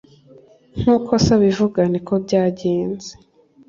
[0.79, 3.11] Nkuko se abivuganiko byagenze